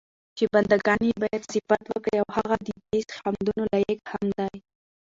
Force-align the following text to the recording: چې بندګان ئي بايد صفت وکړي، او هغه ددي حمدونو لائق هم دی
چې 0.37 0.43
بندګان 0.53 0.99
ئي 1.07 1.11
بايد 1.21 1.41
صفت 1.53 1.83
وکړي، 1.89 2.15
او 2.21 2.27
هغه 2.37 2.55
ددي 2.65 2.99
حمدونو 3.21 3.61
لائق 3.71 3.99
هم 4.11 4.25
دی 4.39 4.53